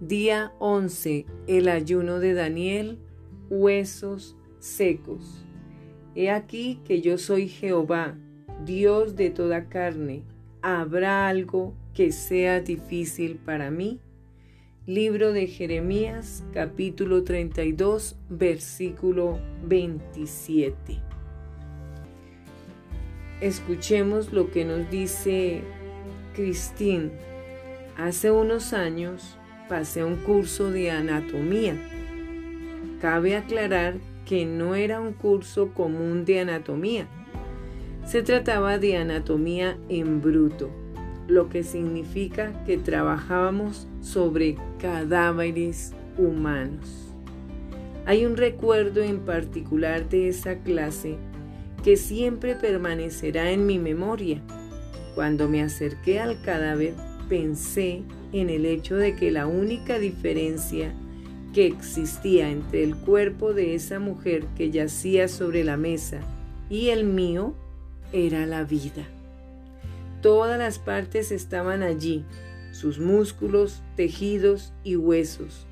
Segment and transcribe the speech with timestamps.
[0.00, 1.24] Día 11.
[1.46, 2.98] El ayuno de Daniel.
[3.48, 5.46] Huesos secos.
[6.14, 8.18] He aquí que yo soy Jehová,
[8.66, 10.22] Dios de toda carne.
[10.60, 13.98] ¿Habrá algo que sea difícil para mí?
[14.86, 21.00] Libro de Jeremías capítulo 32 versículo 27.
[23.40, 25.62] Escuchemos lo que nos dice
[26.34, 27.12] Cristín.
[27.96, 29.38] Hace unos años
[29.68, 31.74] pasé un curso de anatomía.
[33.00, 33.94] Cabe aclarar
[34.24, 37.06] que no era un curso común de anatomía.
[38.04, 40.70] Se trataba de anatomía en bruto,
[41.28, 47.12] lo que significa que trabajábamos sobre cadáveres humanos.
[48.06, 51.16] Hay un recuerdo en particular de esa clase
[51.82, 54.40] que siempre permanecerá en mi memoria.
[55.14, 56.94] Cuando me acerqué al cadáver,
[57.28, 60.92] pensé en el hecho de que la única diferencia
[61.54, 66.20] que existía entre el cuerpo de esa mujer que yacía sobre la mesa
[66.68, 67.54] y el mío
[68.12, 69.06] era la vida.
[70.20, 72.24] Todas las partes estaban allí,
[72.72, 75.66] sus músculos, tejidos y huesos,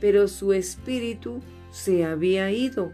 [0.00, 2.92] pero su espíritu se había ido.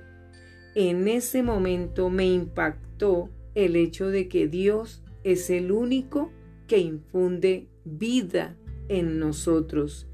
[0.74, 6.30] En ese momento me impactó el hecho de que Dios es el único
[6.66, 8.56] que infunde vida
[8.88, 10.06] en nosotros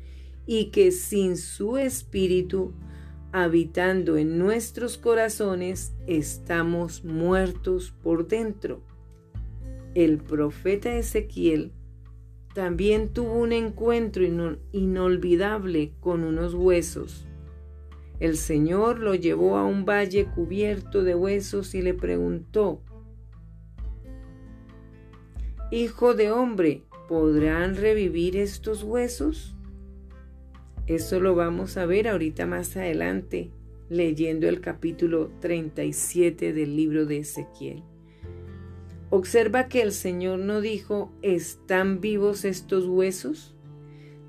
[0.46, 2.72] y que sin su espíritu
[3.32, 8.82] habitando en nuestros corazones estamos muertos por dentro.
[9.94, 11.72] El profeta Ezequiel
[12.54, 14.24] también tuvo un encuentro
[14.72, 17.26] inolvidable con unos huesos.
[18.18, 22.82] El Señor lo llevó a un valle cubierto de huesos y le preguntó,
[25.72, 29.54] Hijo de hombre, ¿podrán revivir estos huesos?
[30.88, 33.52] Eso lo vamos a ver ahorita más adelante,
[33.88, 37.84] leyendo el capítulo 37 del libro de Ezequiel.
[39.10, 43.54] Observa que el Señor no dijo, ¿están vivos estos huesos?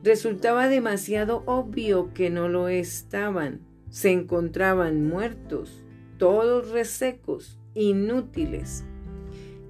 [0.04, 3.62] Resultaba demasiado obvio que no lo estaban.
[3.90, 5.84] Se encontraban muertos,
[6.20, 8.86] todos resecos, inútiles.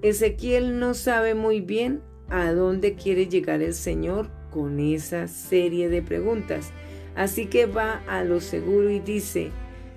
[0.02, 6.02] Ezequiel no sabe muy bien a dónde quiere llegar el Señor con esa serie de
[6.02, 6.72] preguntas.
[7.14, 9.50] Así que va a lo seguro y dice,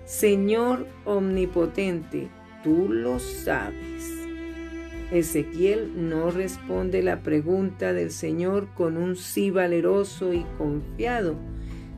[0.05, 2.29] Señor omnipotente,
[2.63, 4.11] tú lo sabes.
[5.11, 11.35] Ezequiel no responde la pregunta del Señor con un sí valeroso y confiado,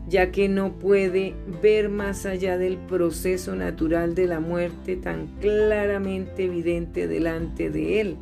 [0.07, 6.45] ya que no puede ver más allá del proceso natural de la muerte tan claramente
[6.45, 8.17] evidente delante de él.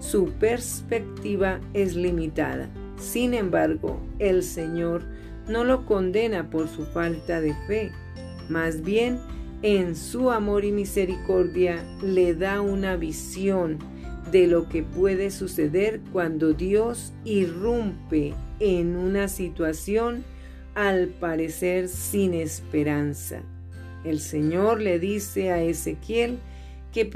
[0.00, 2.68] Su perspectiva es limitada.
[2.98, 5.04] Sin embargo, el Señor
[5.48, 7.92] no lo condena por su falta de fe,
[8.48, 9.18] más bien
[9.62, 13.78] en su amor y misericordia le da una visión
[14.30, 20.24] de lo que puede suceder cuando Dios irrumpe en una situación
[20.74, 23.42] al parecer sin esperanza.
[24.04, 26.38] El Señor le dice a Ezequiel
[26.92, 27.06] que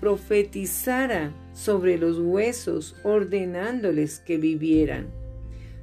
[0.00, 5.08] profetizara sobre los huesos ordenándoles que vivieran.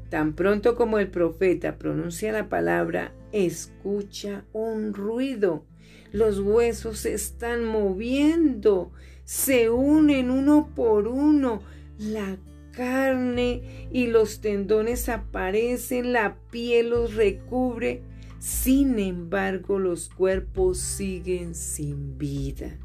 [0.10, 5.66] Tan pronto como el profeta pronuncia la palabra, escucha un ruido.
[6.12, 8.92] Los huesos se están moviendo,
[9.24, 11.62] se unen uno por uno.
[12.00, 12.38] La
[12.80, 18.04] carne y los tendones aparecen, la piel los recubre.
[18.40, 22.80] Sin embargo, los cuerpos siguen sin vida.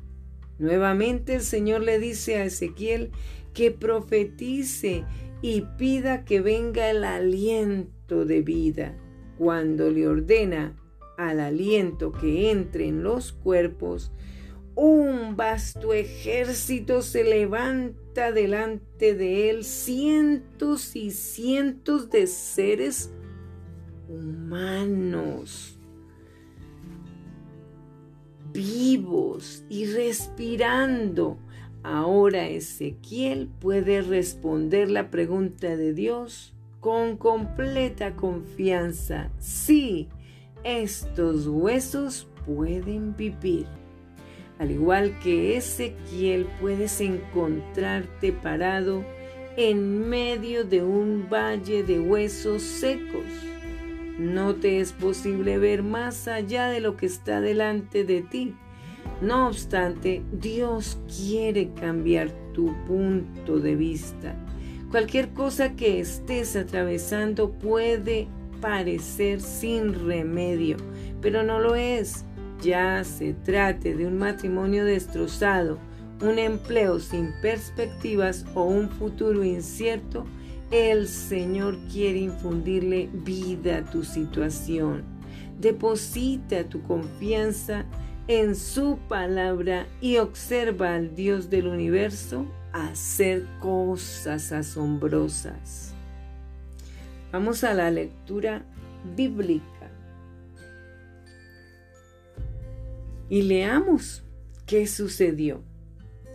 [0.58, 3.12] Nuevamente el Señor le dice a Ezequiel
[3.52, 5.04] que profetice
[5.42, 8.96] y pida que venga el aliento de vida.
[9.38, 10.74] Cuando le ordena
[11.16, 14.10] al aliento que entre en los cuerpos,
[14.74, 23.12] un vasto ejército se levanta delante de él, cientos y cientos de seres
[24.08, 25.78] humanos,
[28.52, 31.38] vivos y respirando
[31.84, 39.30] Ahora Ezequiel puede responder la pregunta de Dios con completa confianza.
[39.38, 40.08] Sí,
[40.64, 43.66] estos huesos pueden vivir.
[44.58, 49.04] Al igual que Ezequiel puedes encontrarte parado
[49.56, 53.24] en medio de un valle de huesos secos.
[54.18, 58.54] No te es posible ver más allá de lo que está delante de ti
[59.20, 64.34] no obstante, Dios quiere cambiar tu punto de vista.
[64.90, 68.28] Cualquier cosa que estés atravesando puede
[68.60, 70.76] parecer sin remedio,
[71.20, 72.24] pero no lo es.
[72.62, 75.78] Ya se trate de un matrimonio destrozado,
[76.22, 80.24] un empleo sin perspectivas o un futuro incierto,
[80.70, 85.04] el Señor quiere infundirle vida a tu situación.
[85.60, 87.84] Deposita tu confianza
[88.26, 95.94] en su palabra y observa al Dios del universo hacer cosas asombrosas.
[97.30, 98.64] Vamos a la lectura
[99.16, 99.73] bíblica.
[103.28, 104.22] Y leamos
[104.66, 105.62] qué sucedió.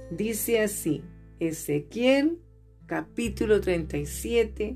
[0.09, 1.03] Dice así,
[1.39, 2.39] Ezequiel
[2.87, 4.75] capítulo 37,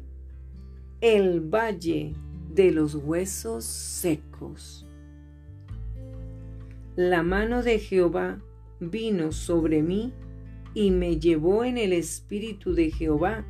[1.01, 2.13] el valle
[2.54, 4.88] de los huesos secos.
[6.95, 8.39] La mano de Jehová
[8.80, 10.13] vino sobre mí
[10.75, 13.44] y me llevó en el espíritu de Jehová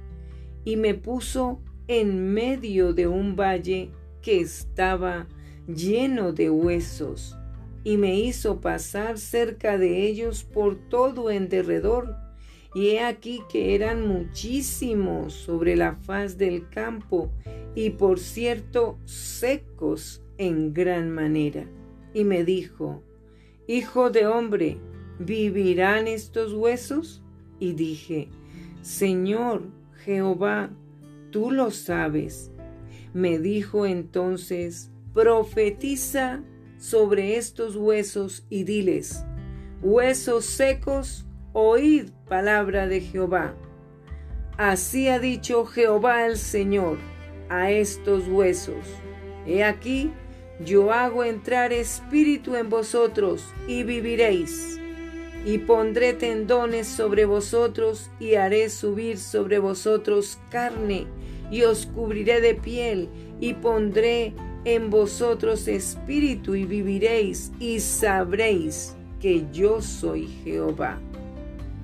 [0.64, 5.28] y me puso en medio de un valle que estaba
[5.68, 7.38] lleno de huesos
[7.84, 12.16] y me hizo pasar cerca de ellos por todo en derredor
[12.74, 17.32] y he aquí que eran muchísimos sobre la faz del campo,
[17.76, 21.66] y por cierto secos en gran manera.
[22.14, 23.04] Y me dijo,
[23.68, 24.78] Hijo de hombre,
[25.20, 27.22] ¿vivirán estos huesos?
[27.60, 28.30] Y dije,
[28.82, 29.64] Señor
[30.04, 30.72] Jehová,
[31.32, 32.52] tú lo sabes.
[33.14, 36.44] Me dijo entonces, profetiza
[36.84, 39.24] sobre estos huesos y diles,
[39.82, 43.56] huesos secos, oíd palabra de Jehová.
[44.58, 46.98] Así ha dicho Jehová el Señor
[47.48, 48.86] a estos huesos.
[49.48, 50.12] He aquí,
[50.60, 54.78] yo hago entrar espíritu en vosotros y viviréis.
[55.46, 61.08] Y pondré tendones sobre vosotros y haré subir sobre vosotros carne
[61.50, 63.08] y os cubriré de piel
[63.40, 64.34] y pondré
[64.66, 71.00] en vosotros espíritu y viviréis y sabréis que yo soy Jehová.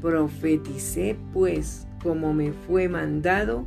[0.02, 3.66] Profeticé pues como me fue mandado,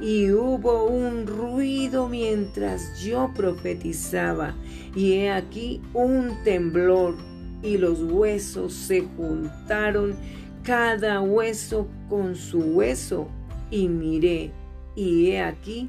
[0.00, 4.54] y hubo un ruido mientras yo profetizaba,
[4.94, 7.16] y he aquí un temblor,
[7.62, 10.16] y los huesos se juntaron,
[10.62, 13.28] cada hueso con su hueso,
[13.70, 14.50] y miré,
[14.96, 15.88] y he aquí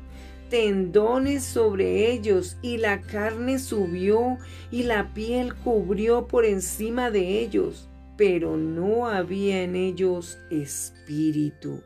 [0.52, 4.38] tendones sobre ellos, y la carne subió,
[4.70, 7.88] y la piel cubrió por encima de ellos
[8.22, 11.82] pero no había en ellos espíritu.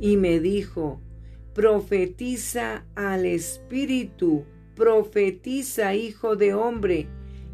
[0.00, 0.98] Y me dijo,
[1.52, 7.06] profetiza al espíritu, profetiza hijo de hombre,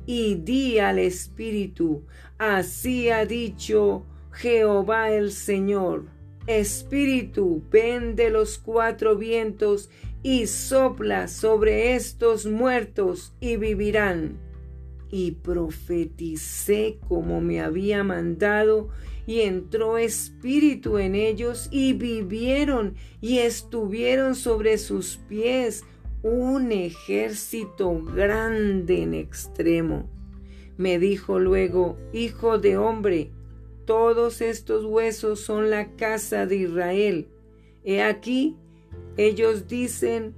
[0.06, 2.04] y di al espíritu,
[2.38, 6.04] así ha dicho Jehová el Señor.
[6.46, 9.90] Espíritu, ven de los cuatro vientos
[10.24, 14.40] y sopla sobre estos muertos y vivirán
[15.16, 18.88] y profeticé como me había mandado,
[19.26, 25.84] y entró espíritu en ellos, y vivieron, y estuvieron sobre sus pies
[26.24, 30.10] un ejército grande en extremo.
[30.78, 33.30] Me dijo luego, Hijo de hombre,
[33.84, 37.28] todos estos huesos son la casa de Israel.
[37.84, 38.56] He aquí,
[39.16, 40.34] ellos dicen,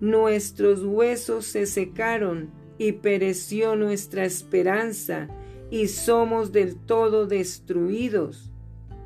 [0.00, 5.28] nuestros huesos se secaron y pereció nuestra esperanza
[5.70, 8.50] y somos del todo destruidos.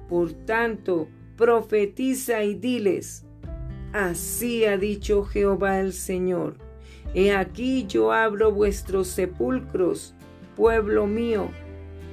[0.08, 3.24] Por tanto, profetiza y diles,
[3.92, 6.56] así ha dicho Jehová el Señor,
[7.14, 10.14] he aquí yo abro vuestros sepulcros,
[10.56, 11.48] pueblo mío,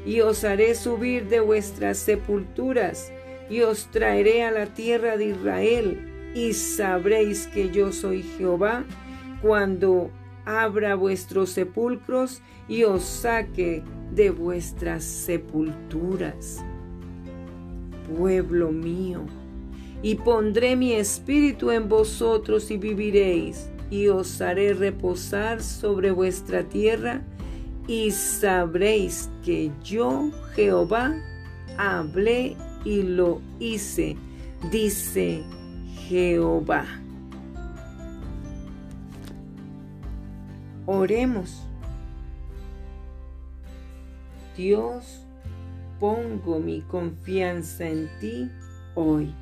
[0.06, 3.12] y os haré subir de vuestras sepulturas,
[3.50, 8.86] y os traeré a la tierra de Israel, y sabréis que yo soy Jehová,
[9.42, 10.12] cuando
[10.46, 13.84] abra vuestros sepulcros y os saque
[14.14, 16.64] de vuestras sepulturas.
[18.16, 19.26] Pueblo mío,
[20.02, 27.22] y pondré mi espíritu en vosotros y viviréis, y os haré reposar sobre vuestra tierra,
[27.88, 31.14] y sabréis que yo, Jehová,
[31.78, 34.16] hablé y lo hice,
[34.72, 35.44] dice
[36.12, 36.86] Jehová.
[40.86, 41.64] Oremos.
[44.58, 45.26] Dios,
[46.02, 48.50] pongo mi confianza en ti
[48.94, 49.34] hoy,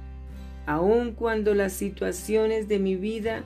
[0.68, 3.44] aun cuando las situaciones de mi vida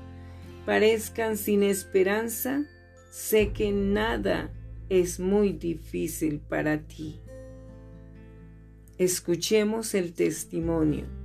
[0.65, 2.65] parezcan sin esperanza,
[3.09, 4.51] sé que nada
[4.89, 7.21] es muy difícil para ti.
[8.97, 11.22] Escuchemos el testimonio.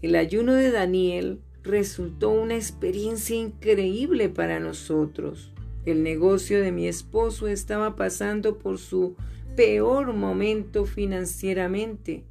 [0.00, 5.52] El ayuno de Daniel resultó una experiencia increíble para nosotros.
[5.86, 9.16] El negocio de mi esposo estaba pasando por su
[9.56, 12.22] peor momento financieramente.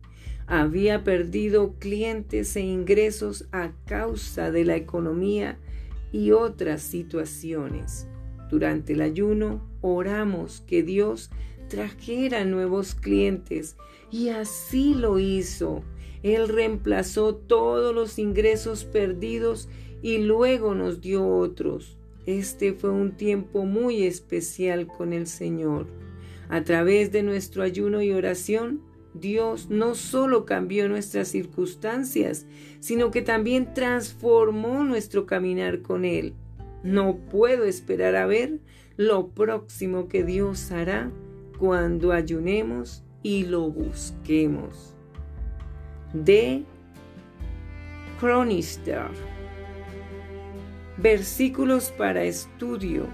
[0.45, 5.57] Había perdido clientes e ingresos a causa de la economía
[6.13, 8.07] y otras situaciones.
[8.49, 11.31] Durante el ayuno oramos que Dios
[11.67, 13.75] trajera nuevos clientes
[14.09, 15.83] y así lo hizo.
[16.35, 19.69] Él reemplazó todos los ingresos perdidos
[20.01, 21.97] y luego nos dio otros.
[22.25, 25.87] Este fue un tiempo muy especial con el Señor.
[26.49, 28.81] A través de nuestro ayuno y oración,
[29.13, 32.45] Dios no solo cambió nuestras circunstancias,
[32.79, 36.33] sino que también transformó nuestro caminar con Él.
[36.83, 38.59] No puedo esperar a ver
[38.97, 41.11] lo próximo que Dios hará
[41.57, 44.96] cuando ayunemos y lo busquemos.
[46.13, 46.63] De
[48.19, 49.07] Chronister.
[50.97, 53.07] Versículos para estudio.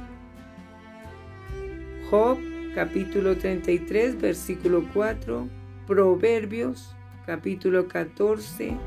[2.10, 2.38] Job
[2.76, 5.48] capítulo 33 versículo 4.
[5.88, 6.96] Proverbios
[7.26, 8.78] capítulo 14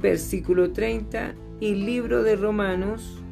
[0.00, 3.22] versículo 30 y libro de Romanos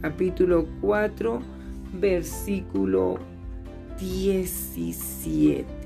[0.00, 1.40] capítulo 4
[1.94, 3.18] versículo
[3.98, 5.81] 17.